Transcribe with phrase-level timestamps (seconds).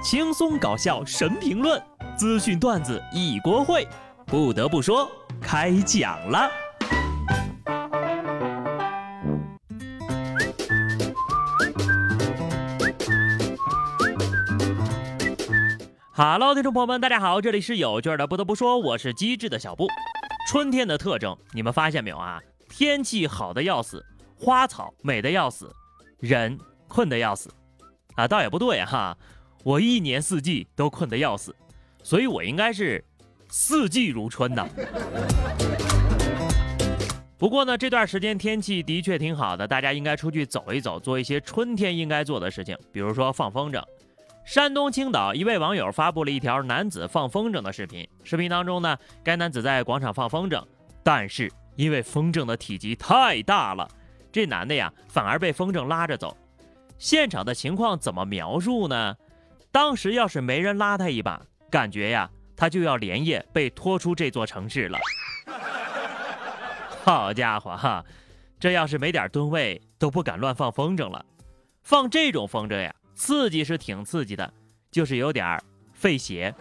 [0.00, 1.82] 轻松搞笑神评论，
[2.16, 3.86] 资讯段子一锅烩。
[4.26, 5.10] 不得不说，
[5.40, 6.48] 开讲了。
[16.12, 18.24] Hello，听众朋友们，大家好，这里是有趣的。
[18.26, 19.88] 不得不说，我是机智的小布。
[20.48, 22.40] 春天的特征，你们发现没有啊？
[22.68, 24.04] 天气好的要死，
[24.38, 25.74] 花草美的要死，
[26.20, 26.56] 人
[26.86, 27.50] 困的要死。
[28.14, 29.16] 啊，倒也不对哈，
[29.64, 31.54] 我一年四季都困得要死，
[32.02, 33.04] 所以我应该是
[33.48, 34.66] 四季如春呐。
[37.38, 43.82] 不过呢，这段时间天气的确挺好的，大家应该出去走一走，做一些春天应该做的事情，比如说放风筝。
[44.44, 50.64] 山东青岛一位网友发布了一条男子放风筝的视频，视频当中呢，该男子在广场放风筝，
[51.02, 53.86] 但是因为风筝的体积太大了，
[54.32, 56.36] 这男的呀反而被风筝拉着走。
[56.98, 59.14] 现场的情况怎么描述呢？
[59.70, 61.40] 当时要是没人拉他一把，
[61.70, 64.98] 感觉呀，他就要连夜被拖出这座城市了。
[67.04, 68.04] 好家伙哈，
[68.58, 71.24] 这要是没点吨位，都不敢乱放风筝了。
[71.82, 74.52] 放这种风筝呀，刺激是挺刺激的，
[74.90, 75.60] 就是有点
[75.92, 76.54] 费鞋。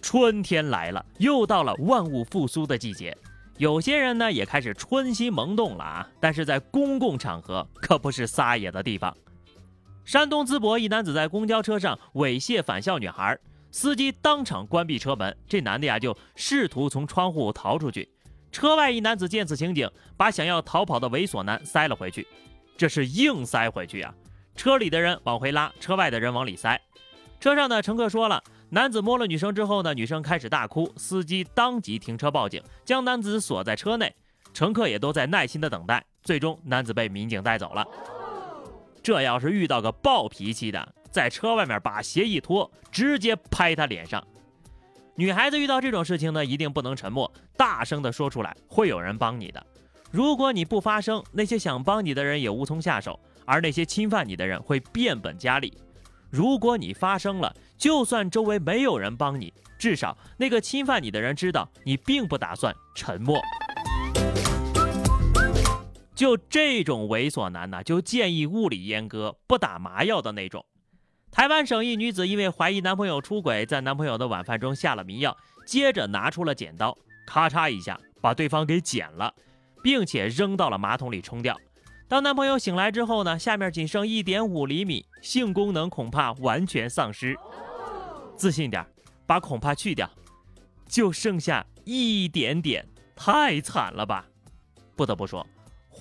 [0.00, 3.16] 春天来了，又到了万物复苏的季节。
[3.58, 9.16] 有些人呢也开始春心萌动了啊，但是在公共场合可不是撒野的地方。
[10.04, 13.38] 山东淄博一男子在公交车上猥亵返校女孩，
[13.70, 18.08] 司机当场关闭车门，这男的呀就试图从窗户逃出去。
[18.52, 22.26] 车外一男子见此情景，把想要逃跑的猥琐男塞了回去，
[22.76, 24.14] 这是硬塞回去啊！
[24.54, 26.80] 车里的人往回拉，车外的人往里塞。
[27.40, 28.42] 车上的乘客说了。
[28.70, 34.12] 男子摸了女生之后呢，女生开始大哭，司机当即停车报警，将男子锁在车内，
[34.52, 36.04] 乘客也都在耐心的等待。
[36.24, 37.86] 最终，男子被民警带走了。
[39.04, 44.26] 这要是遇到个暴脾气的，在车外面把鞋一脱，直接拍他脸上。
[45.14, 49.64] 女孩子遇到这种事情呢，一定不能沉默，大声的说出来，会有人帮你的。
[50.10, 55.70] 如果你不发声，那些想帮你的人也无从下手，而那些侵犯你的人会变本加厉。
[56.30, 63.38] 如果你发声了，就算周围没有人帮你，至少那个侵犯你的人知道你并不打算沉默。
[66.14, 70.64] 就这种猥琐男呢，就建议物理阉割，不打麻药的那种。
[71.30, 75.36] 台湾省一女子因为怀疑男朋友出轨，在男朋友的晚饭中下了迷药，
[75.66, 79.34] 接着拿出了剪刀，咔嚓一下把对方给剪了，
[79.82, 81.58] 并且扔到了马桶里冲掉。
[82.06, 87.36] 当男朋友醒来之后呢，下面仅剩一点五厘米，性功能恐怕完全丧失。
[88.36, 88.86] 自信点，
[89.26, 90.08] 把恐怕去掉，
[90.86, 92.86] 就剩下一点点，
[93.16, 94.24] 太惨了吧！
[94.94, 95.44] 不得不说，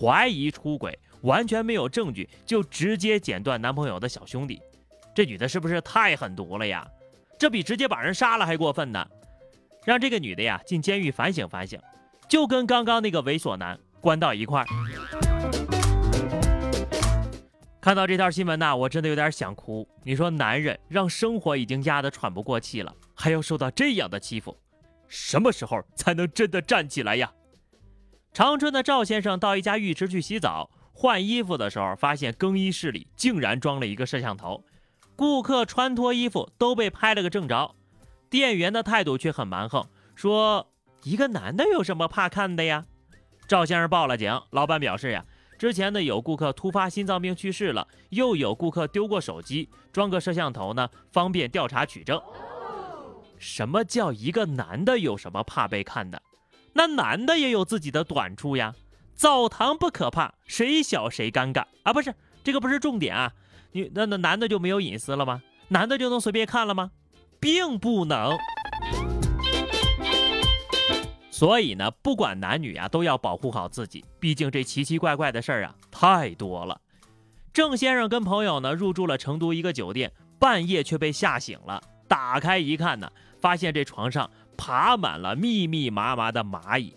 [0.00, 4.58] 怀疑出轨，完全没有证据就直接剪断男朋友的小兄弟，
[5.14, 6.88] 这女的是不是太狠毒了呀？
[7.38, 9.06] 这比直接把人杀了还过分呢！
[9.84, 11.78] 让这个女的呀进监狱反省反省，
[12.26, 14.66] 就跟刚刚那个猥琐男关到一块儿。
[17.78, 19.86] 看到这条新闻呐，我真的有点想哭。
[20.02, 24.56] 你说男人让生活已经压得喘不过气了，还要受到这样的欺负，
[25.08, 27.30] 什么时候才能真的站起来呀？
[28.40, 34.64] 长春的赵先生到一家浴池去洗澡，换衣服的时候，发现更衣室里竟然装了一个摄像头，
[35.14, 37.74] 顾客穿脱衣服都被拍了个正着。
[38.30, 40.66] 店员的态度却很蛮横，说
[41.02, 42.86] 一个男的有什么怕看的呀？
[43.46, 45.22] 赵先生报了警，老板表示呀。
[45.58, 52.18] 之前呢，有顾客突发心脏病去世了，又有顾客丢过手机，装个摄像头呢，方便调查取证。
[53.38, 56.22] 什么叫一个男的有什么怕被看的？
[56.72, 58.74] 那男的也有自己的短处呀。
[59.14, 61.92] 澡堂不可怕，谁小谁尴尬啊？
[61.92, 63.32] 不是，这个不是重点啊。
[63.72, 65.42] 你那那男的就没有隐私了吗？
[65.68, 66.90] 男的就能随便看了吗？
[67.38, 68.36] 并不能。
[71.30, 74.04] 所以呢，不管男女啊，都要保护好自己。
[74.18, 76.80] 毕竟这奇奇怪怪的事儿啊太多了。
[77.52, 81.82] 郑先生跟朋友呢入住了成都一个酒店，半夜却被吓醒了。
[82.08, 86.96] 打开一看呢，发现这床上爬满了密密麻麻的蚂蚁，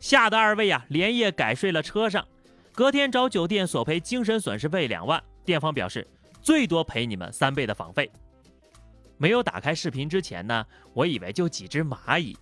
[0.00, 2.26] 吓得二位啊连夜改睡了车上。
[2.74, 6.06] 隔天找酒店索赔精神损失费两万，店方表示
[6.40, 8.10] 最多赔你们三倍的房费。
[9.18, 12.36] 没有打开视频之前呢，我以为就几只蚂蚁。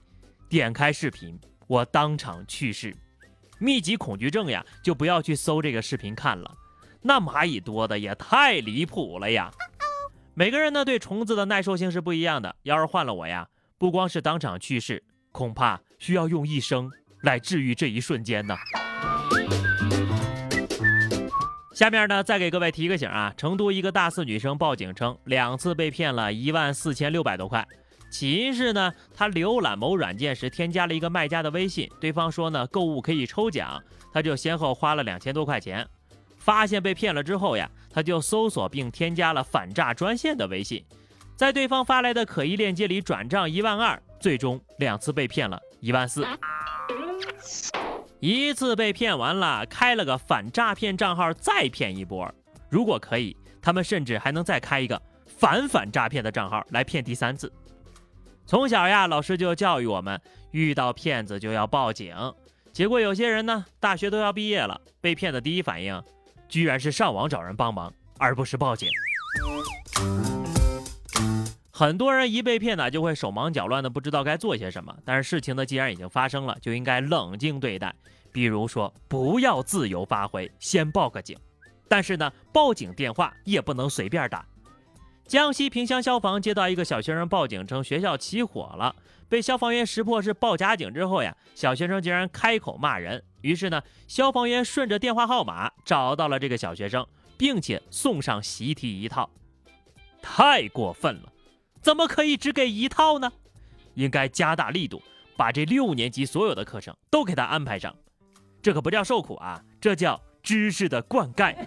[0.48, 2.96] 点开视频，我当场去世。
[3.58, 6.56] 密集恐惧症呀，就不要去搜这个视频看了。
[7.02, 9.50] 那蚂蚁多的也太离谱了呀！
[10.32, 12.56] 每个人呢对虫子的耐受性是不一样的。
[12.62, 13.48] 要是换了我呀，
[13.80, 16.90] 不光是当场去世，恐怕需要用一生
[17.22, 18.54] 来治愈这一瞬间呢。
[21.74, 27.66] 下面呢，再给各位提个醒啊，成都一个大四女生报警称，两次被骗了一万四千六百多块。
[28.10, 35.88] 起因是呢，她浏览某软件时添加了一个卖家的微信，对方说呢购物可以抽奖，她就先后花了两千多块钱。
[36.36, 40.84] 发现被骗了之后呀，她就搜索并添加了反诈专线的微信，
[41.40, 46.22] 在对方发来的可疑链接里转账一万二，最终两次被骗了一万四。
[48.18, 52.30] 一次被骗完了，开了个反诈骗账号再骗一波。
[52.68, 57.50] 如果可以，他们甚至还能再开一个反反诈骗的账号来骗第三次。
[58.44, 60.20] 从小呀，老师就教育我们，
[60.50, 62.14] 遇到骗子就要报警。
[62.70, 66.02] 结果有些人呢，大学都要毕业了，被骗的第一反应，
[66.50, 68.90] 居然是上网找人帮忙，而不是报警。
[71.80, 74.94] 很多人一被骗呢，就会手忙脚乱的，不知道该做些什么。
[75.02, 77.94] 但是事情呢，既然已经发生了，就应该冷静对待。
[78.30, 81.38] 比如说，不要自由发挥，先报个警。
[81.88, 84.44] 但是呢，报警电话也不能随便打。
[85.26, 88.94] 江西萍乡消防接到一个小学生报警称学校起火了，
[89.30, 93.24] 被消防员识破是报假警之后呀，小学生竟然开口骂人。
[93.40, 97.06] 于是呢，消防员顺着电话号码找到了这个小学生，
[97.38, 99.30] 并且送上习题一套。
[100.20, 101.32] 太过分了，
[101.80, 103.32] 怎么可以只给一套呢？
[103.94, 105.02] 应该加大力度，
[105.36, 107.94] 把这六年级所有的课程都给他安排上。
[108.62, 111.54] 这可不叫受苦啊，这叫知识的灌溉。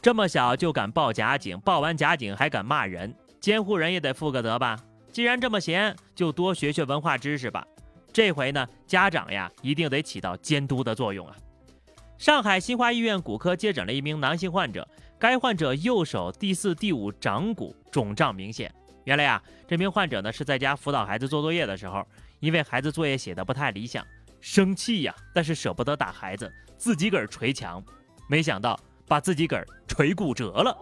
[0.00, 4.78] 这么小就敢报假警，报完假警还敢骂人，监护人也得负个责吧？
[5.12, 7.66] 既然这么闲，就多学学文化知识吧。
[8.12, 11.36] 这回呢，家长呀一定得起到监督的作用啊。
[12.18, 14.86] 上海新华医院骨科接诊了一名男性患者，
[15.22, 18.74] 该患者右手第四、第五掌骨肿胀明显。
[19.04, 22.04] 原来呀，这名患者呢是在家辅导孩子做作业的时候，
[22.40, 24.04] 因为孩子作业写的不太理想，
[24.40, 27.80] 生气呀，但是舍不得打孩子，自己个儿捶墙，
[28.28, 28.76] 没想到。
[29.06, 30.76] 把自己个儿锤骨折了。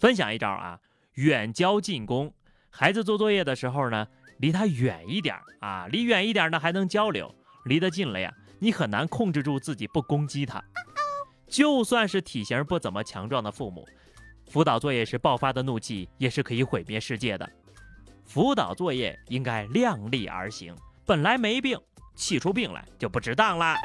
[0.00, 0.80] 分享一招啊，
[1.14, 2.32] 远交近攻。
[2.68, 7.32] 孩子做作业的时候呢，离他远一点啊，离远一点呢还能交流，
[7.66, 10.60] 离得近了呀，你很难控制住自己不攻击他。
[11.50, 13.86] 就算是体型不怎么强壮的父母，
[14.48, 17.50] 辅导作业时爆发的怒气也是可以毁灭世界的。
[18.24, 20.72] 辅导作业应该量力而行，
[21.04, 21.76] 本来没病，
[22.14, 23.76] 气出病来就不值当啦。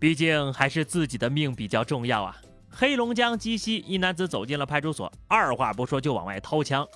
[0.00, 2.36] 毕竟还是自己的命比较重要啊！
[2.68, 6.86] 黑龙江鸡西一男子走进了派出所，二话不说就往外掏枪，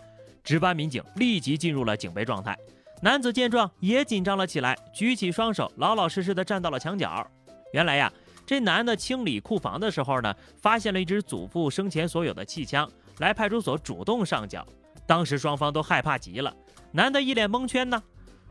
[0.43, 2.59] 值班民警立即进入了警备状态。
[3.03, 7.27] 男子见状也紧张了起来，举起双手，老老实实的站到了墙角。
[7.73, 8.13] 原来呀，
[8.47, 14.67] 这男的清理库房的时候呢，发现了一支祖父生前所有的气枪，来派出所主动上缴。
[15.07, 16.55] 当时双方都害怕极了，
[16.93, 18.03] 男的一脸蒙圈呢，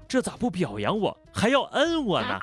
[0.07, 2.39] 这咋不表扬我，还要摁我呢？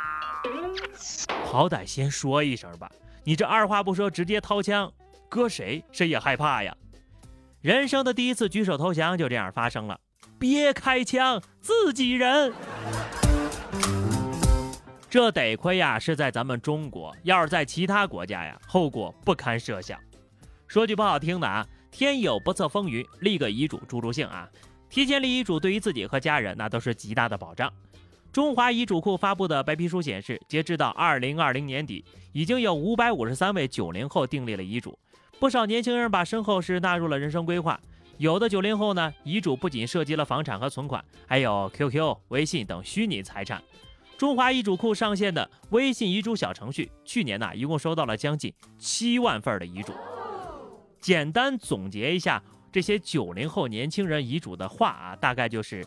[1.44, 2.90] 好歹先说一声吧，
[3.24, 4.92] 你这二话不说直接掏枪，
[5.28, 6.74] 搁谁谁也害怕呀。
[7.60, 9.98] 人生的第一次举手投降就这样发生了，
[10.38, 12.52] 别开枪，自己人。
[15.08, 19.98] 这得亏呀是在咱们中国，要是在其他国家呀，后果不堪设想。
[20.66, 24.48] 说句不好听的啊，天有不测风云，立个遗嘱助助兴啊。
[24.90, 27.72] 提前立遗嘱对于自己和家人那都是极大的保障。
[28.32, 34.98] 中华遗嘱库发布的白皮书显示，截至到二零二零年底，已经有五百五十三位九零后订立了遗嘱。
[35.38, 37.80] 不少年轻人把身后事纳入了人生规划。
[38.18, 43.62] 有的九零后呢，遗嘱不仅涉及了房产和存款，还有 QQ、微信等虚拟财产。
[44.16, 49.92] 中华遗嘱库上线的微信遗嘱小程序，去年呢，一共收到了将近七万份的遗嘱。
[51.00, 52.42] 简单总结一下
[52.72, 55.84] 这些九零后年轻人遗嘱的话啊，大概就是。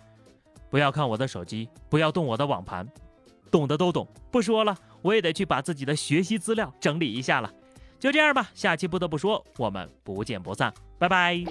[0.69, 2.87] 不要看我的手机，不要动我的网盘，
[3.49, 4.07] 懂的都懂。
[4.29, 7.51] 不说了，我也得去把自己的学习资料整理一下了。
[7.99, 11.43] 就这样吧，下期不得不说，我们不见不散，拜拜。